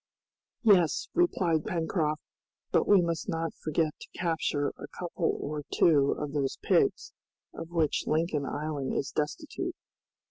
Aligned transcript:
"Yes," 0.63 1.09
replied 1.13 1.63
Pencroft, 1.63 2.23
"but 2.71 2.87
we 2.87 3.03
must 3.03 3.29
not 3.29 3.53
forget 3.63 3.93
to 3.99 4.19
capture 4.19 4.69
a 4.69 4.87
couple 4.87 5.37
or 5.39 5.61
two 5.71 6.13
of 6.17 6.33
those 6.33 6.57
pigs, 6.63 7.13
of 7.53 7.69
which 7.69 8.07
Lincoln 8.07 8.47
Island 8.47 8.95
is 8.95 9.11
destitute." 9.11 9.75